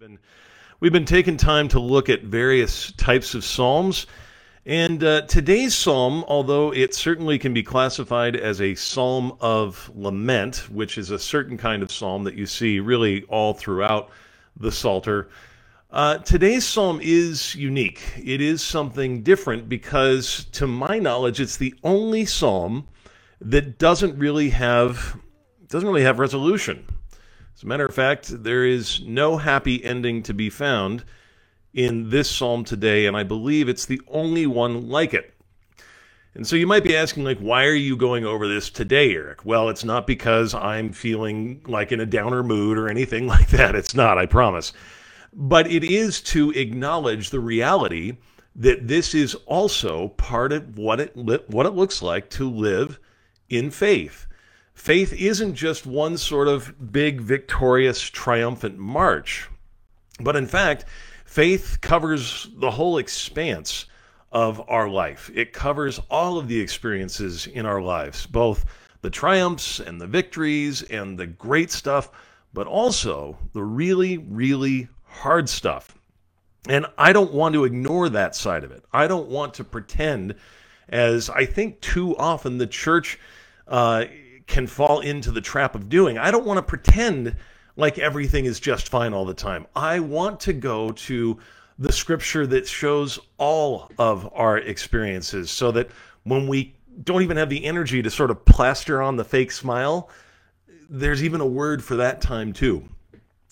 [0.00, 0.18] been
[0.80, 4.06] we've been taking time to look at various types of psalms.
[4.64, 10.70] And uh, today's psalm although it certainly can be classified as a psalm of lament
[10.70, 14.08] which is a certain kind of psalm that you see really all throughout
[14.56, 15.28] the psalter
[15.90, 18.00] uh, today's psalm is unique.
[18.16, 22.88] It is something different because to my knowledge it's the only psalm
[23.42, 25.20] that doesn't really have
[25.68, 26.86] doesn't really have resolution
[27.56, 31.04] as a matter of fact, there is no happy ending to be found
[31.72, 35.34] in this psalm today, and I believe it's the only one like it.
[36.34, 39.44] And so you might be asking, like, why are you going over this today, Eric?
[39.44, 43.74] Well, it's not because I'm feeling like in a downer mood or anything like that.
[43.74, 44.72] It's not, I promise.
[45.32, 48.16] But it is to acknowledge the reality
[48.56, 52.98] that this is also part of what it what it looks like to live
[53.48, 54.26] in faith.
[54.80, 59.46] Faith isn't just one sort of big, victorious, triumphant march,
[60.20, 60.86] but in fact,
[61.26, 63.84] faith covers the whole expanse
[64.32, 65.30] of our life.
[65.34, 68.64] It covers all of the experiences in our lives, both
[69.02, 72.10] the triumphs and the victories and the great stuff,
[72.54, 75.94] but also the really, really hard stuff.
[76.70, 78.82] And I don't want to ignore that side of it.
[78.94, 80.36] I don't want to pretend,
[80.88, 83.18] as I think too often the church
[83.68, 84.06] uh,
[84.50, 86.18] can fall into the trap of doing.
[86.18, 87.36] I don't want to pretend
[87.76, 89.66] like everything is just fine all the time.
[89.74, 91.38] I want to go to
[91.78, 95.90] the scripture that shows all of our experiences so that
[96.24, 100.10] when we don't even have the energy to sort of plaster on the fake smile,
[100.90, 102.86] there's even a word for that time too.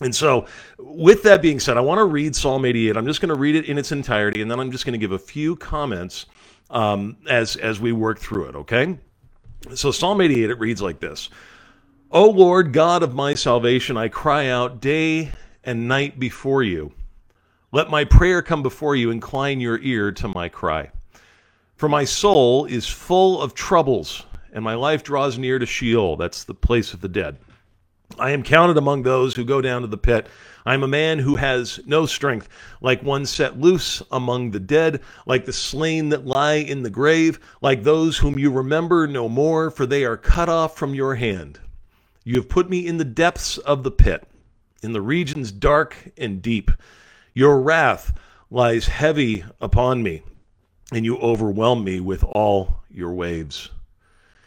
[0.00, 0.46] And so,
[0.78, 2.98] with that being said, I want to read Psalm 88.
[2.98, 4.98] I'm just going to read it in its entirety, and then I'm just going to
[4.98, 6.26] give a few comments
[6.68, 8.56] um, as as we work through it.
[8.56, 8.98] Okay.
[9.74, 11.28] So Psalm 88, it reads like this
[12.10, 15.32] O Lord, God of my salvation, I cry out day
[15.64, 16.92] and night before you.
[17.72, 20.90] Let my prayer come before you, incline your ear to my cry.
[21.74, 26.44] For my soul is full of troubles, and my life draws near to Sheol, that's
[26.44, 27.36] the place of the dead.
[28.18, 30.26] I am counted among those who go down to the pit.
[30.64, 32.48] I am a man who has no strength,
[32.80, 37.38] like one set loose among the dead, like the slain that lie in the grave,
[37.60, 41.60] like those whom you remember no more, for they are cut off from your hand.
[42.24, 44.26] You have put me in the depths of the pit,
[44.82, 46.70] in the regions dark and deep.
[47.34, 48.18] Your wrath
[48.50, 50.22] lies heavy upon me,
[50.90, 53.68] and you overwhelm me with all your waves.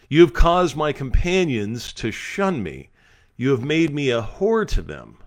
[0.10, 2.90] You have caused my companions to shun me
[3.40, 5.18] you have made me a whore to them.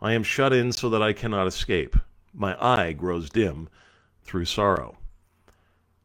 [0.00, 1.94] I am shut in so that I cannot escape.
[2.32, 3.68] My eye grows dim
[4.22, 4.96] through sorrow.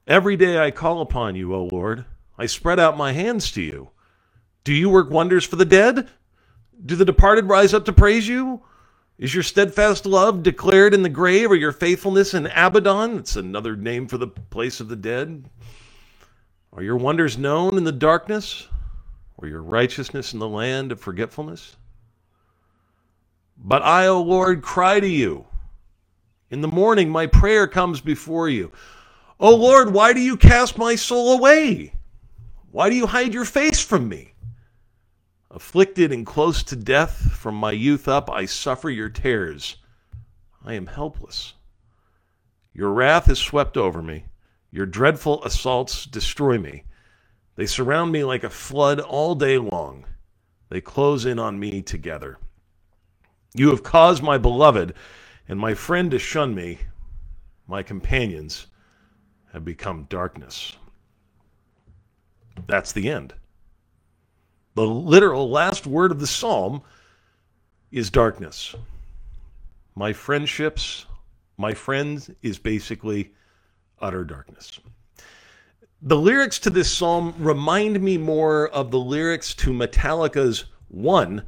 [0.05, 2.03] Every day I call upon you, O Lord.
[2.37, 3.91] I spread out my hands to you.
[4.65, 6.09] Do you work wonders for the dead?
[6.85, 8.61] Do the departed rise up to praise you?
[9.17, 13.19] Is your steadfast love declared in the grave, or your faithfulness in Abaddon?
[13.19, 15.45] It's another name for the place of the dead.
[16.73, 18.67] Are your wonders known in the darkness?
[19.43, 21.75] Or your righteousness in the land of forgetfulness?
[23.57, 25.45] But I, O Lord, cry to you.
[26.49, 28.71] In the morning, my prayer comes before you.
[29.39, 31.93] O Lord, why do you cast my soul away?
[32.71, 34.33] Why do you hide your face from me?
[35.51, 39.75] Afflicted and close to death from my youth up, I suffer your tears.
[40.63, 41.53] I am helpless.
[42.73, 44.25] Your wrath is swept over me.
[44.71, 46.85] Your dreadful assaults destroy me.
[47.55, 50.05] They surround me like a flood all day long.
[50.69, 52.37] They close in on me together.
[53.53, 54.93] You have caused my beloved
[55.47, 56.79] and my friend to shun me.
[57.67, 58.67] My companions
[59.51, 60.75] have become darkness.
[62.67, 63.33] That's the end.
[64.75, 66.81] The literal last word of the psalm
[67.91, 68.73] is darkness.
[69.95, 71.05] My friendships,
[71.57, 73.33] my friends, is basically
[74.01, 74.79] utter darkness.
[76.05, 81.43] The lyrics to this psalm remind me more of the lyrics to Metallica's One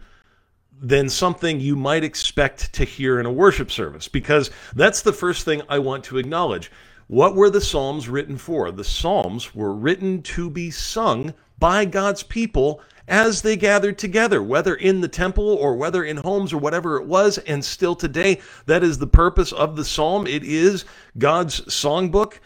[0.81, 5.43] than something you might expect to hear in a worship service, because that's the first
[5.43, 6.71] thing I want to acknowledge.
[7.07, 8.71] What were the Psalms written for?
[8.71, 12.79] The Psalms were written to be sung by God's people
[13.09, 17.07] as they gathered together, whether in the temple or whether in homes or whatever it
[17.07, 17.39] was.
[17.39, 20.25] And still today, that is the purpose of the Psalm.
[20.25, 20.85] It is
[21.17, 22.39] God's songbook.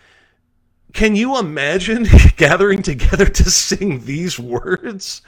[0.93, 2.07] Can you imagine
[2.37, 5.21] gathering together to sing these words?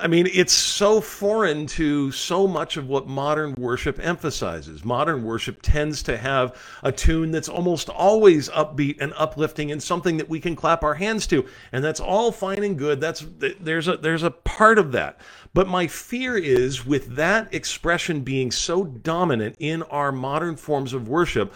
[0.00, 4.84] I mean, it's so foreign to so much of what modern worship emphasizes.
[4.84, 10.16] Modern worship tends to have a tune that's almost always upbeat and uplifting and something
[10.18, 11.44] that we can clap our hands to.
[11.72, 13.00] And that's all fine and good.
[13.00, 15.20] That's there's a there's a part of that.
[15.52, 21.08] But my fear is with that expression being so dominant in our modern forms of
[21.08, 21.54] worship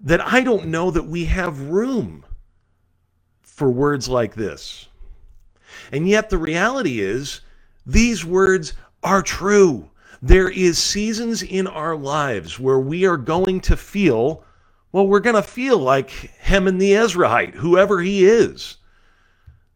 [0.00, 2.24] that I don't know that we have room
[3.58, 4.86] for words like this.
[5.90, 7.40] And yet the reality is
[7.84, 9.90] these words are true.
[10.22, 14.44] There is seasons in our lives where we are going to feel,
[14.92, 18.76] well, we're going to feel like him Heman the Ezraite, whoever he is.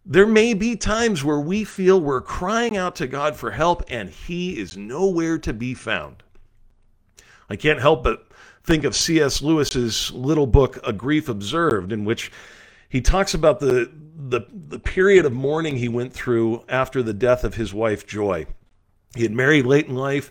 [0.06, 4.11] There may be times where we feel we're crying out to God for help and
[4.11, 6.23] he is nowhere to be found.
[7.50, 8.29] I can't help but
[8.62, 9.43] think of C.S.
[9.43, 12.31] Lewis's little book, A Grief Observed, in which
[12.92, 17.42] he talks about the the, the period of mourning he went through after the death
[17.42, 18.46] of his wife, Joy.
[19.16, 20.30] He had married late in life,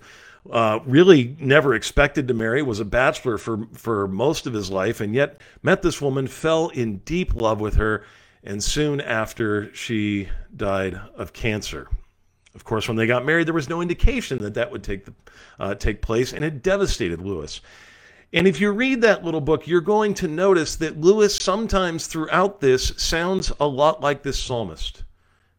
[0.50, 5.02] uh, really never expected to marry, was a bachelor for, for most of his life,
[5.02, 8.06] and yet met this woman, fell in deep love with her,
[8.44, 11.90] and soon after she died of cancer.
[12.56, 15.06] Of course, when they got married, there was no indication that that would take,
[15.60, 17.62] uh, take place, and it devastated Lewis.
[18.34, 22.62] And if you read that little book, you're going to notice that Lewis sometimes throughout
[22.62, 25.04] this sounds a lot like this psalmist.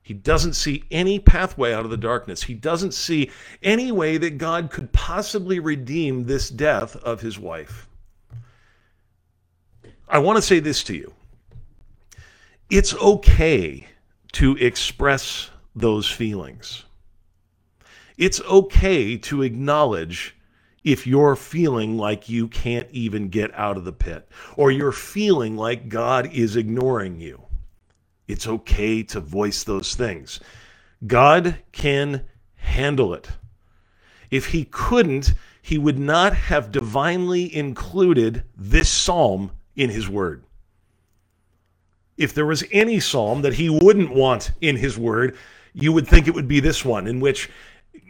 [0.03, 2.43] He doesn't see any pathway out of the darkness.
[2.43, 3.31] He doesn't see
[3.63, 7.89] any way that God could possibly redeem this death of his wife.
[10.09, 11.13] I want to say this to you
[12.69, 13.87] it's okay
[14.33, 16.85] to express those feelings.
[18.17, 20.35] It's okay to acknowledge
[20.85, 25.57] if you're feeling like you can't even get out of the pit or you're feeling
[25.57, 27.41] like God is ignoring you.
[28.27, 30.41] It's okay to voice those things.
[31.07, 32.25] God can
[32.57, 33.29] handle it.
[34.31, 40.45] If he couldn't, he would not have divinely included this psalm in his word.
[42.17, 45.37] If there was any psalm that he wouldn't want in his word,
[45.73, 47.49] you would think it would be this one, in which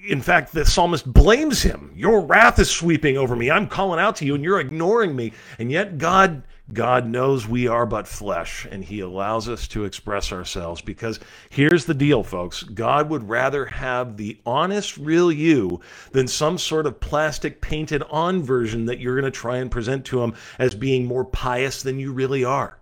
[0.06, 1.92] in fact, the psalmist blames him.
[1.94, 3.50] Your wrath is sweeping over me.
[3.50, 5.32] I'm calling out to you and you're ignoring me.
[5.58, 10.32] And yet God God knows we are but flesh and he allows us to express
[10.32, 11.20] ourselves because
[11.50, 12.62] here's the deal folks.
[12.62, 15.80] God would rather have the honest real you
[16.12, 20.04] than some sort of plastic painted on version that you're going to try and present
[20.06, 22.78] to him as being more pious than you really are.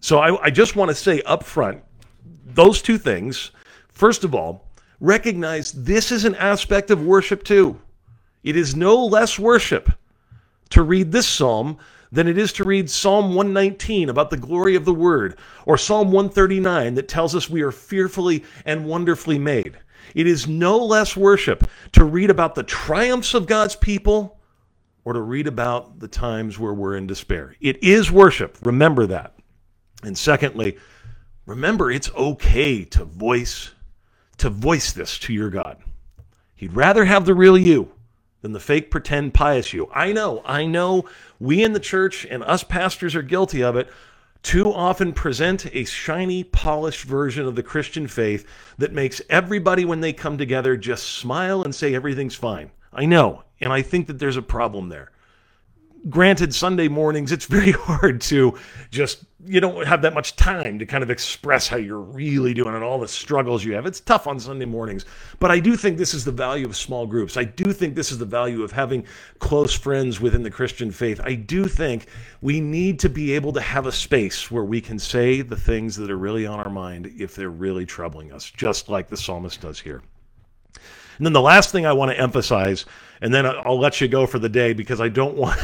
[0.00, 1.82] So I, I just want to say up front
[2.44, 3.50] those two things.
[3.88, 4.65] First of all,
[5.00, 7.80] recognize this is an aspect of worship too.
[8.42, 9.90] It is no less worship
[10.70, 11.78] to read this psalm
[12.12, 16.12] than it is to read Psalm 119 about the glory of the word, or Psalm
[16.12, 19.76] 139 that tells us we are fearfully and wonderfully made.
[20.14, 24.38] It is no less worship to read about the triumphs of God's people
[25.04, 27.54] or to read about the times where we're in despair.
[27.60, 28.58] It is worship.
[28.62, 29.34] Remember that.
[30.02, 30.78] And secondly,
[31.44, 33.72] remember it's okay to voice
[34.38, 35.78] to voice this to your God.
[36.54, 37.92] He'd rather have the real you
[38.40, 39.90] than the fake pretend pious you.
[39.94, 41.06] I know, I know
[41.38, 43.88] we in the church and us pastors are guilty of it.
[44.42, 48.46] Too often present a shiny, polished version of the Christian faith
[48.78, 52.70] that makes everybody, when they come together, just smile and say everything's fine.
[52.92, 55.10] I know, and I think that there's a problem there
[56.08, 58.56] granted sunday mornings it's very hard to
[58.90, 62.74] just you don't have that much time to kind of express how you're really doing
[62.74, 63.86] and all the struggles you have.
[63.86, 65.04] It's tough on sunday mornings
[65.38, 67.36] but i do think this is the value of small groups.
[67.36, 69.04] I do think this is the value of having
[69.38, 71.20] close friends within the christian faith.
[71.22, 72.06] I do think
[72.40, 75.96] we need to be able to have a space where we can say the things
[75.96, 79.60] that are really on our mind if they're really troubling us just like the psalmist
[79.60, 80.02] does here
[81.16, 82.84] and then the last thing I want to emphasize,
[83.20, 85.58] and then I'll let you go for the day because I don't want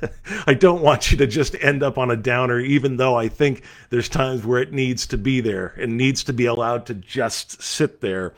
[0.46, 3.62] I don't want you to just end up on a downer, even though I think
[3.90, 7.62] there's times where it needs to be there and needs to be allowed to just
[7.62, 8.34] sit there.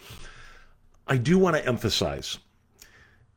[1.07, 2.39] I do want to emphasize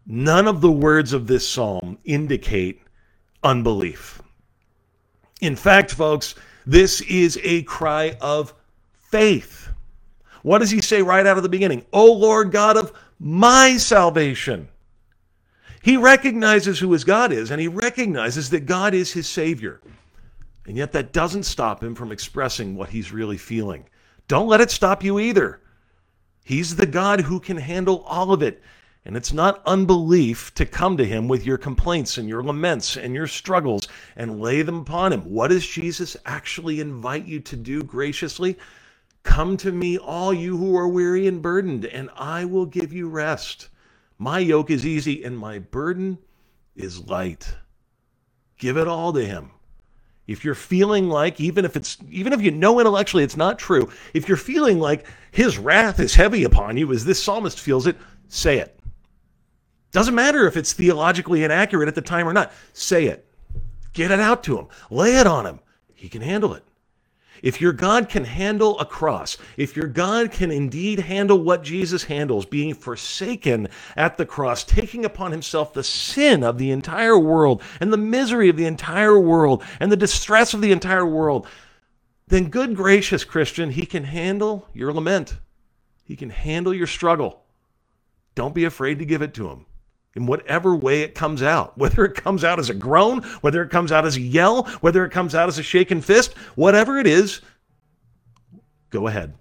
[0.05, 2.81] none of the words of this psalm indicate
[3.43, 4.21] unbelief.
[5.41, 6.35] In fact, folks,
[6.65, 8.53] this is a cry of
[9.09, 9.69] faith.
[10.43, 11.85] What does he say right out of the beginning?
[11.93, 14.67] O Lord God of my salvation.
[15.81, 19.79] He recognizes who his God is, and he recognizes that God is his Savior.
[20.65, 23.85] And yet that doesn't stop him from expressing what he's really feeling.
[24.27, 25.61] Don't let it stop you either.
[26.43, 28.61] He's the God who can handle all of it.
[29.05, 33.13] And it's not unbelief to come to him with your complaints and your laments and
[33.13, 33.87] your struggles
[34.17, 35.21] and lay them upon him.
[35.21, 38.57] What does Jesus actually invite you to do graciously?
[39.23, 43.09] Come to me, all you who are weary and burdened, and I will give you
[43.09, 43.69] rest.
[44.17, 46.19] My yoke is easy and my burden
[46.75, 47.55] is light.
[48.57, 49.51] Give it all to him.
[50.27, 53.89] If you're feeling like, even if it's, even if you know intellectually it's not true,
[54.13, 57.97] if you're feeling like his wrath is heavy upon you, as this psalmist feels it,
[58.29, 58.79] say it.
[59.91, 62.53] Doesn't matter if it's theologically inaccurate at the time or not.
[62.73, 63.25] Say it.
[63.93, 64.67] Get it out to him.
[64.89, 65.59] Lay it on him.
[65.93, 66.63] He can handle it.
[67.43, 72.05] If your God can handle a cross, if your God can indeed handle what Jesus
[72.05, 77.61] handles, being forsaken at the cross, taking upon himself the sin of the entire world
[77.81, 81.45] and the misery of the entire world and the distress of the entire world,
[82.29, 85.37] then good gracious Christian, he can handle your lament.
[86.05, 87.43] He can handle your struggle.
[88.35, 89.65] Don't be afraid to give it to him
[90.15, 93.69] in whatever way it comes out, whether it comes out as a groan, whether it
[93.69, 97.07] comes out as a yell, whether it comes out as a shaken fist, whatever it
[97.07, 97.41] is,
[98.89, 99.33] go ahead.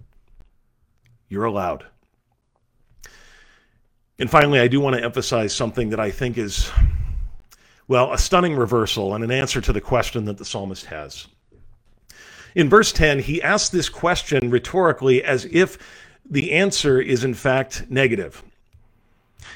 [1.29, 1.85] You're allowed.
[4.19, 6.71] And finally, I do want to emphasize something that I think is,
[7.87, 11.27] well, a stunning reversal and an answer to the question that the psalmist has.
[12.55, 15.77] In verse 10, he asks this question rhetorically as if
[16.29, 18.43] the answer is in fact negative.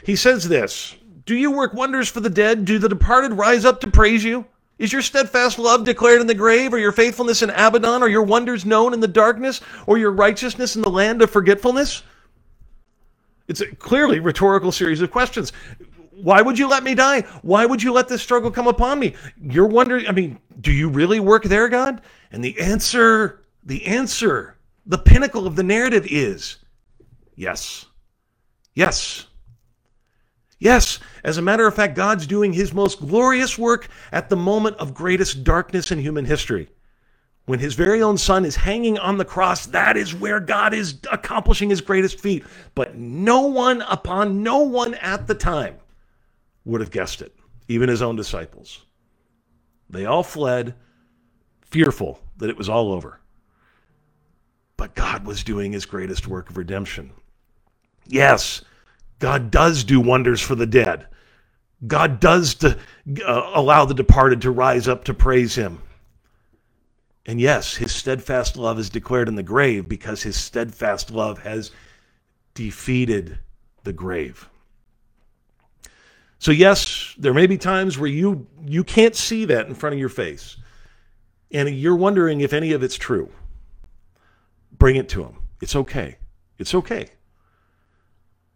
[0.04, 0.96] He says this
[1.28, 2.64] do you work wonders for the dead?
[2.66, 4.46] Do the departed rise up to praise you?
[4.80, 8.24] Is your steadfast love declared in the grave, or your faithfulness in Abaddon, or your
[8.24, 12.04] wonders known in the darkness, or your righteousness in the land of forgetfulness?
[13.50, 15.52] It's a clearly rhetorical series of questions.
[16.12, 17.22] Why would you let me die?
[17.42, 19.14] Why would you let this struggle come upon me?
[19.42, 22.02] You're wondering, I mean, do you really work there, God?
[22.32, 24.56] And the answer, the answer,
[24.86, 26.58] the pinnacle of the narrative is
[27.36, 27.86] yes.
[28.76, 29.28] Yes.
[30.60, 34.78] Yes, as a matter of fact, God's doing his most glorious work at the moment
[34.78, 36.70] of greatest darkness in human history.
[37.46, 41.00] When his very own son is hanging on the cross, that is where God is
[41.12, 42.44] accomplishing his greatest feat.
[42.76, 45.76] But no one upon no one at the time
[46.66, 47.34] would have guessed it,
[47.70, 48.84] even his own disciples.
[49.90, 50.76] They all fled,
[51.62, 53.22] fearful that it was all over.
[54.76, 57.12] But God was doing his greatest work of redemption.
[58.08, 58.62] Yes,
[59.20, 61.08] God does do wonders for the dead.
[61.86, 62.78] God does to,
[63.26, 65.82] uh, allow the departed to rise up to praise him.
[67.26, 71.72] And yes, his steadfast love is declared in the grave because his steadfast love has
[72.54, 73.38] defeated
[73.84, 74.50] the grave.
[76.40, 80.00] So yes, there may be times where you you can't see that in front of
[80.00, 80.58] your face.
[81.52, 83.32] And you're wondering if any of it's true.
[84.72, 85.38] Bring it to him.
[85.62, 86.18] It's okay.
[86.60, 87.10] It's okay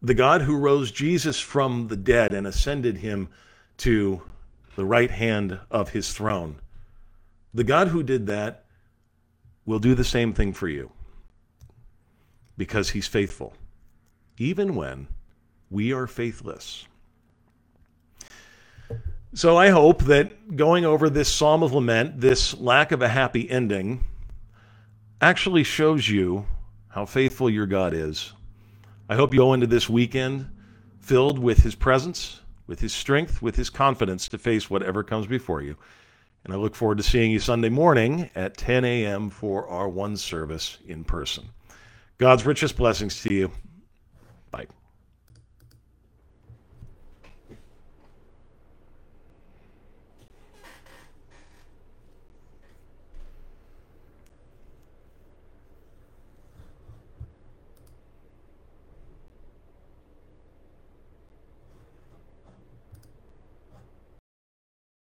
[0.01, 3.29] the God who rose Jesus from the dead and ascended him
[3.77, 4.21] to
[4.75, 6.55] the right hand of his throne,
[7.53, 8.65] the God who did that
[9.65, 10.91] will do the same thing for you
[12.57, 13.53] because he's faithful,
[14.37, 15.07] even when
[15.69, 16.85] we are faithless.
[19.33, 23.49] So I hope that going over this Psalm of Lament, this lack of a happy
[23.49, 24.03] ending,
[25.21, 26.45] actually shows you
[26.89, 28.33] how faithful your God is
[29.11, 30.49] I hope you go into this weekend
[31.01, 35.61] filled with his presence, with his strength, with his confidence to face whatever comes before
[35.61, 35.75] you.
[36.45, 39.29] And I look forward to seeing you Sunday morning at 10 a.m.
[39.29, 41.49] for our one service in person.
[42.19, 43.51] God's richest blessings to you.
[44.49, 44.67] Bye.